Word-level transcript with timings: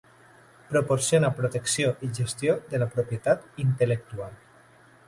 Proporciona 0.71 1.29
protecció 1.41 1.91
i 2.09 2.09
gestió 2.21 2.57
de 2.73 2.81
la 2.85 2.89
propietat 2.97 3.49
intel·lectual. 3.67 4.35